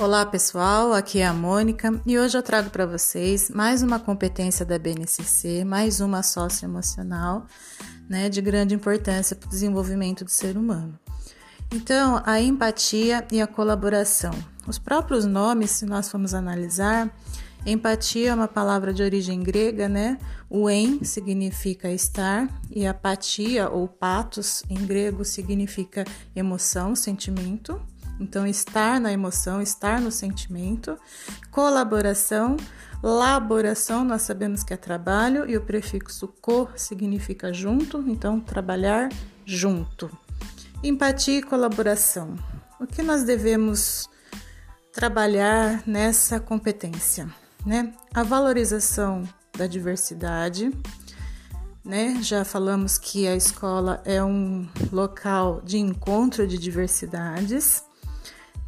Olá 0.00 0.24
pessoal, 0.24 0.94
aqui 0.94 1.18
é 1.18 1.26
a 1.26 1.34
Mônica 1.34 2.00
e 2.06 2.18
hoje 2.18 2.34
eu 2.34 2.42
trago 2.42 2.70
para 2.70 2.86
vocês 2.86 3.50
mais 3.50 3.82
uma 3.82 4.00
competência 4.00 4.64
da 4.64 4.78
BNCC, 4.78 5.62
mais 5.62 6.00
uma 6.00 6.22
socioemocional, 6.22 7.46
né, 8.08 8.30
de 8.30 8.40
grande 8.40 8.74
importância 8.74 9.36
para 9.36 9.46
o 9.46 9.50
desenvolvimento 9.50 10.24
do 10.24 10.30
ser 10.30 10.56
humano. 10.56 10.98
Então, 11.70 12.22
a 12.24 12.40
empatia 12.40 13.26
e 13.30 13.42
a 13.42 13.46
colaboração. 13.46 14.32
Os 14.66 14.78
próprios 14.78 15.26
nomes, 15.26 15.70
se 15.72 15.84
nós 15.84 16.10
formos 16.10 16.32
analisar, 16.32 17.14
empatia 17.66 18.30
é 18.30 18.34
uma 18.34 18.48
palavra 18.48 18.94
de 18.94 19.02
origem 19.02 19.42
grega, 19.42 19.86
né? 19.86 20.16
O 20.48 20.70
em 20.70 21.04
significa 21.04 21.92
estar 21.92 22.48
e 22.70 22.86
apatia 22.86 23.68
ou 23.68 23.86
patos 23.86 24.62
em 24.70 24.82
grego 24.86 25.26
significa 25.26 26.06
emoção, 26.34 26.96
sentimento. 26.96 27.78
Então, 28.20 28.46
estar 28.46 29.00
na 29.00 29.10
emoção, 29.10 29.62
estar 29.62 29.98
no 29.98 30.12
sentimento, 30.12 30.98
colaboração, 31.50 32.58
laboração, 33.02 34.04
nós 34.04 34.22
sabemos 34.22 34.62
que 34.62 34.74
é 34.74 34.76
trabalho 34.76 35.48
e 35.48 35.56
o 35.56 35.62
prefixo 35.62 36.28
co 36.40 36.68
significa 36.76 37.50
junto, 37.50 38.04
então 38.06 38.38
trabalhar 38.38 39.08
junto. 39.46 40.10
Empatia 40.82 41.38
e 41.38 41.42
colaboração. 41.42 42.36
O 42.78 42.86
que 42.86 43.02
nós 43.02 43.24
devemos 43.24 44.08
trabalhar 44.92 45.82
nessa 45.86 46.38
competência, 46.38 47.28
né? 47.64 47.92
A 48.12 48.22
valorização 48.22 49.22
da 49.56 49.66
diversidade, 49.66 50.70
né? 51.82 52.18
Já 52.22 52.44
falamos 52.44 52.98
que 52.98 53.26
a 53.26 53.34
escola 53.34 54.02
é 54.04 54.22
um 54.22 54.68
local 54.92 55.62
de 55.64 55.78
encontro 55.78 56.46
de 56.46 56.58
diversidades 56.58 57.82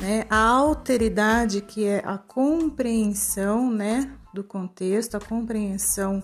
né? 0.03 0.27
A 0.29 0.49
alteridade, 0.49 1.61
que 1.61 1.87
é 1.87 2.03
a 2.05 2.19
compreensão 2.19 3.71
né, 3.71 4.11
do 4.35 4.43
contexto, 4.43 5.17
a 5.17 5.21
compreensão 5.21 6.21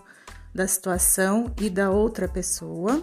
da 0.53 0.67
situação 0.67 1.55
e 1.61 1.71
da 1.71 1.89
outra 1.89 2.27
pessoa. 2.27 3.01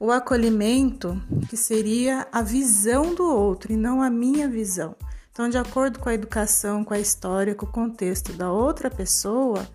O 0.00 0.10
acolhimento, 0.10 1.22
que 1.48 1.56
seria 1.56 2.26
a 2.32 2.42
visão 2.42 3.14
do 3.14 3.24
outro 3.24 3.72
e 3.72 3.76
não 3.76 4.02
a 4.02 4.10
minha 4.10 4.48
visão. 4.48 4.96
Então, 5.30 5.48
de 5.48 5.56
acordo 5.56 6.00
com 6.00 6.08
a 6.08 6.14
educação, 6.14 6.84
com 6.84 6.92
a 6.92 6.98
história, 6.98 7.54
com 7.54 7.64
o 7.64 7.72
contexto 7.72 8.32
da 8.32 8.50
outra 8.50 8.90
pessoa, 8.90 9.66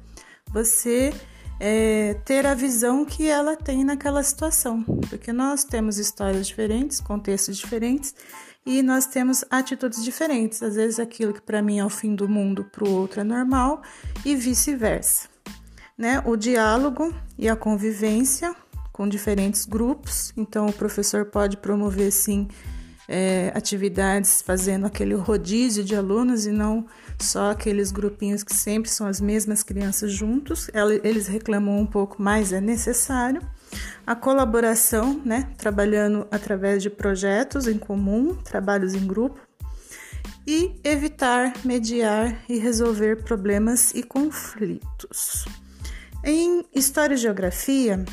você 0.51 1.13
é, 1.57 2.15
ter 2.25 2.45
a 2.45 2.53
visão 2.53 3.05
que 3.05 3.27
ela 3.27 3.55
tem 3.55 3.85
naquela 3.85 4.21
situação, 4.21 4.83
porque 5.09 5.31
nós 5.31 5.63
temos 5.63 5.97
histórias 5.97 6.45
diferentes, 6.47 6.99
contextos 6.99 7.57
diferentes 7.57 8.13
e 8.67 8.83
nós 8.83 9.05
temos 9.05 9.45
atitudes 9.49 10.03
diferentes. 10.03 10.61
Às 10.61 10.75
vezes 10.75 10.99
aquilo 10.99 11.33
que 11.33 11.41
para 11.41 11.61
mim 11.61 11.79
é 11.79 11.85
o 11.85 11.89
fim 11.89 12.13
do 12.13 12.27
mundo, 12.27 12.65
para 12.65 12.83
o 12.83 12.91
outro 12.91 13.21
é 13.21 13.23
normal 13.23 13.81
e 14.25 14.35
vice-versa. 14.35 15.29
Né? 15.97 16.21
O 16.25 16.35
diálogo 16.35 17.15
e 17.37 17.47
a 17.47 17.55
convivência 17.55 18.53
com 18.91 19.07
diferentes 19.07 19.65
grupos. 19.65 20.33
Então, 20.35 20.67
o 20.67 20.73
professor 20.73 21.25
pode 21.25 21.55
promover 21.55 22.11
sim 22.11 22.49
é, 23.07 23.51
atividades 23.55 24.41
fazendo 24.41 24.85
aquele 24.85 25.13
rodízio 25.13 25.83
de 25.83 25.95
alunos 25.95 26.45
e 26.45 26.51
não 26.51 26.85
só 27.17 27.51
aqueles 27.51 27.91
grupinhos 27.91 28.43
que 28.43 28.53
sempre 28.53 28.89
são 28.89 29.07
as 29.07 29.21
mesmas 29.21 29.63
crianças 29.63 30.11
juntos. 30.11 30.69
Eles 31.03 31.27
reclamam 31.27 31.79
um 31.79 31.85
pouco, 31.85 32.21
mas 32.21 32.51
é 32.51 32.59
necessário. 32.59 33.41
A 34.05 34.15
colaboração, 34.15 35.21
né, 35.25 35.49
trabalhando 35.57 36.27
através 36.31 36.83
de 36.83 36.89
projetos 36.89 37.67
em 37.67 37.77
comum, 37.77 38.35
trabalhos 38.35 38.93
em 38.93 39.05
grupo, 39.05 39.39
e 40.45 40.79
evitar, 40.81 41.53
mediar 41.65 42.41
e 42.47 42.57
resolver 42.57 43.23
problemas 43.23 43.93
e 43.93 44.01
conflitos. 44.01 45.45
Em 46.23 46.65
História 46.73 47.15
e 47.15 47.17
Geografia, 47.17 48.05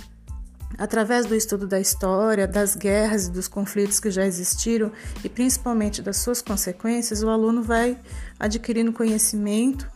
através 0.79 1.27
do 1.27 1.35
estudo 1.35 1.67
da 1.67 1.81
história, 1.81 2.47
das 2.47 2.75
guerras 2.75 3.27
e 3.27 3.31
dos 3.31 3.49
conflitos 3.49 4.01
que 4.01 4.11
já 4.11 4.27
existiram 4.27 4.91
e 5.23 5.29
principalmente 5.29 6.03
das 6.03 6.19
suas 6.19 6.41
consequências, 6.43 7.23
o 7.23 7.29
aluno 7.29 7.62
vai 7.62 7.99
adquirindo 8.39 8.93
conhecimento 8.93 9.91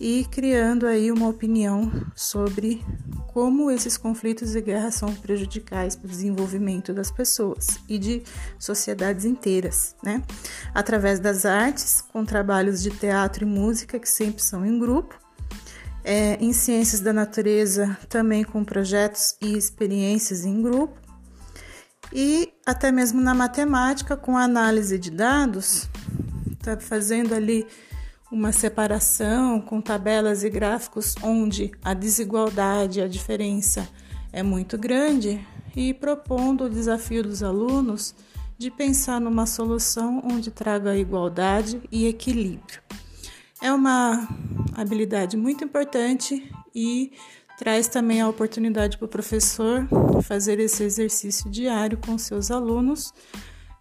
e 0.00 0.26
criando 0.30 0.86
aí 0.86 1.12
uma 1.12 1.28
opinião 1.28 1.90
sobre 2.14 2.84
como 3.32 3.70
esses 3.70 3.96
conflitos 3.96 4.54
e 4.54 4.60
guerras 4.60 4.96
são 4.96 5.14
prejudicais 5.14 5.94
para 5.94 6.06
o 6.06 6.10
desenvolvimento 6.10 6.92
das 6.92 7.10
pessoas 7.10 7.78
e 7.88 7.98
de 7.98 8.22
sociedades 8.58 9.24
inteiras, 9.24 9.94
né? 10.02 10.22
Através 10.74 11.20
das 11.20 11.46
artes, 11.46 12.02
com 12.12 12.24
trabalhos 12.24 12.82
de 12.82 12.90
teatro 12.90 13.44
e 13.44 13.46
música 13.46 13.98
que 13.98 14.08
sempre 14.08 14.42
são 14.42 14.66
em 14.66 14.78
grupo, 14.78 15.18
é, 16.04 16.36
em 16.40 16.52
ciências 16.52 17.00
da 17.00 17.12
natureza 17.12 17.96
também 18.08 18.44
com 18.44 18.64
projetos 18.64 19.36
e 19.40 19.56
experiências 19.56 20.44
em 20.44 20.62
grupo, 20.62 21.00
e 22.12 22.52
até 22.66 22.92
mesmo 22.92 23.20
na 23.20 23.34
matemática 23.34 24.16
com 24.16 24.36
análise 24.36 24.98
de 24.98 25.10
dados, 25.10 25.88
tá 26.62 26.78
fazendo 26.78 27.34
ali 27.34 27.66
uma 28.30 28.52
separação 28.52 29.60
com 29.60 29.80
tabelas 29.80 30.42
e 30.42 30.50
gráficos 30.50 31.14
onde 31.22 31.70
a 31.84 31.92
desigualdade, 31.92 33.00
a 33.00 33.08
diferença 33.08 33.88
é 34.32 34.42
muito 34.42 34.78
grande 34.78 35.46
e 35.76 35.92
propondo 35.92 36.64
o 36.64 36.70
desafio 36.70 37.22
dos 37.22 37.42
alunos 37.42 38.14
de 38.58 38.70
pensar 38.70 39.20
numa 39.20 39.44
solução 39.44 40.22
onde 40.24 40.50
traga 40.50 40.96
igualdade 40.96 41.82
e 41.90 42.06
equilíbrio. 42.06 42.80
É 43.60 43.72
uma 43.72 44.28
habilidade 44.74 45.36
muito 45.36 45.64
importante 45.64 46.50
e 46.74 47.12
traz 47.58 47.88
também 47.88 48.20
a 48.20 48.28
oportunidade 48.28 48.98
para 48.98 49.06
o 49.06 49.08
professor 49.08 49.86
fazer 50.22 50.58
esse 50.58 50.82
exercício 50.82 51.50
diário 51.50 51.98
com 51.98 52.16
seus 52.18 52.50
alunos 52.50 53.12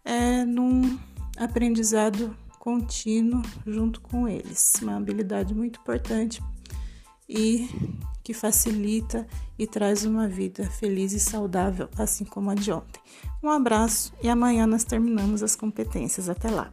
é, 0.04 0.44
num 0.46 1.00
aprendizado 1.38 2.36
contínuo 2.60 3.42
junto 3.66 4.02
com 4.02 4.28
eles. 4.28 4.74
Uma 4.82 4.98
habilidade 4.98 5.54
muito 5.54 5.80
importante 5.80 6.42
e 7.28 7.68
que 8.24 8.34
facilita 8.34 9.26
e 9.58 9.66
traz 9.66 10.06
uma 10.06 10.28
vida 10.28 10.70
feliz 10.70 11.12
e 11.14 11.20
saudável, 11.20 11.90
assim 11.98 12.24
como 12.24 12.52
a 12.52 12.56
de 12.56 12.72
ontem. 12.72 13.02
Um 13.42 13.50
abraço 13.50 14.14
e 14.22 14.30
amanhã 14.30 14.68
nós 14.68 14.84
terminamos 14.84 15.42
as 15.42 15.56
competências. 15.56 16.30
Até 16.30 16.50
lá! 16.52 16.72